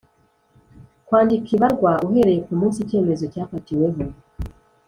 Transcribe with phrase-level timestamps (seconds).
[1.05, 4.01] Kwandika ibarwa uhereye ku munsi icyemezo cyafatiweho